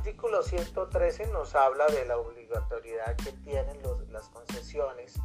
[0.00, 3.76] artículo 113 nos habla de la obligatoriedad que tienen
[4.10, 5.20] las concesiones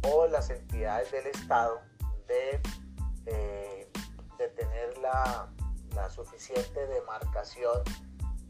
[0.00, 1.82] o las entidades del Estado
[2.26, 2.58] de,
[3.26, 3.90] eh,
[4.56, 5.50] tener la,
[6.08, 7.82] suficiente demarcación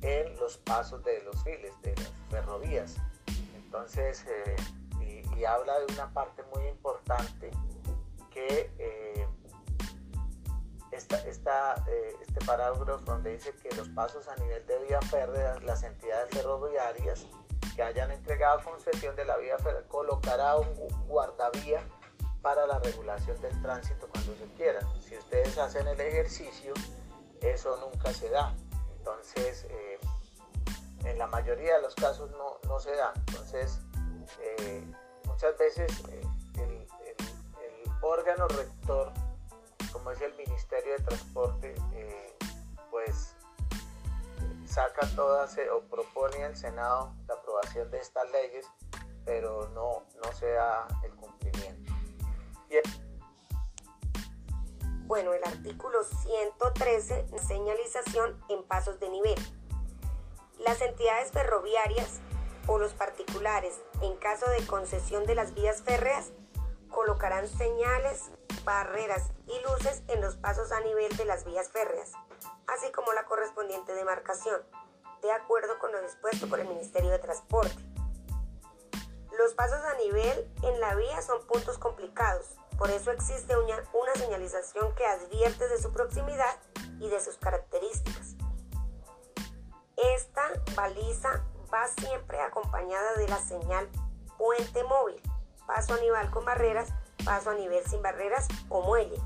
[0.02, 2.96] en los pasos de los files, de las ferrovías.
[3.56, 4.56] Entonces, eh,
[5.00, 7.43] y, habla de una parte muy importante
[12.34, 17.26] este parágrafo donde dice que los pasos a nivel de vía férrea, las entidades ferroviarias
[17.76, 20.74] que hayan entregado concesión de la vía férrea colocará un
[21.06, 21.80] guardavía
[22.42, 24.80] para la regulación del tránsito cuando se quiera.
[25.00, 26.74] Si ustedes hacen el ejercicio,
[27.40, 28.52] eso nunca se da.
[28.98, 30.00] Entonces, eh,
[31.04, 33.12] en la mayoría de los casos no, no se da.
[33.28, 33.78] Entonces,
[34.40, 34.82] eh,
[35.26, 35.92] muchas veces
[36.58, 39.12] el, el órgano rector
[39.94, 41.93] como es el Ministerio de Transporte, eh,
[44.74, 48.66] saca todas o propone al Senado la aprobación de estas leyes,
[49.24, 51.92] pero no, no se da el cumplimiento.
[55.06, 59.38] Bueno, el artículo 113, señalización en pasos de nivel.
[60.58, 62.20] Las entidades ferroviarias
[62.66, 66.32] o los particulares, en caso de concesión de las vías férreas,
[66.90, 68.32] colocarán señales
[68.64, 72.12] barreras y luces en los pasos a nivel de las vías férreas,
[72.66, 74.62] así como la correspondiente demarcación,
[75.22, 77.76] de acuerdo con lo dispuesto por el Ministerio de Transporte.
[79.38, 84.14] Los pasos a nivel en la vía son puntos complicados, por eso existe una, una
[84.14, 86.56] señalización que advierte de su proximidad
[87.00, 88.34] y de sus características.
[89.96, 90.42] Esta
[90.74, 93.88] baliza va siempre acompañada de la señal
[94.38, 95.20] puente móvil,
[95.66, 96.92] paso a nivel con barreras
[97.24, 99.16] paso a nivel sin barreras o muelle.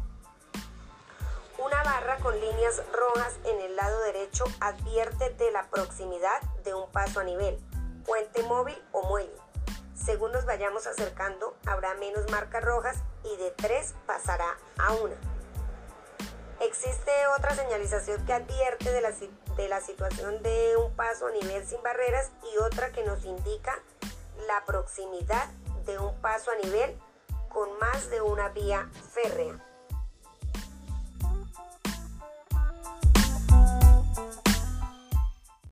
[2.28, 7.24] Con líneas rojas en el lado derecho advierte de la proximidad de un paso a
[7.24, 7.58] nivel,
[8.04, 9.32] puente móvil o muelle.
[9.94, 15.16] Según nos vayamos acercando, habrá menos marcas rojas y de tres pasará a una.
[16.60, 21.66] Existe otra señalización que advierte de la, de la situación de un paso a nivel
[21.66, 23.82] sin barreras y otra que nos indica
[24.46, 25.48] la proximidad
[25.86, 26.94] de un paso a nivel
[27.48, 29.64] con más de una vía férrea.